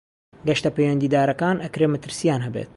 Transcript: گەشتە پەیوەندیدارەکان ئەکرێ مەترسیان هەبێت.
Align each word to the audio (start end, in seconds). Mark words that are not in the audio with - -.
گەشتە 0.47 0.69
پەیوەندیدارەکان 0.75 1.57
ئەکرێ 1.63 1.87
مەترسیان 1.93 2.41
هەبێت. 2.47 2.69